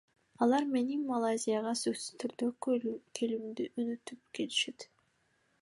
Алар 0.45 0.63
мени 0.75 0.95
Малайзияга 1.01 1.75
сөзсүз 1.83 2.07
түрдө 2.25 2.49
келүүмдү 2.69 3.69
өтүнүп 3.69 4.37
кетишти. 4.41 4.93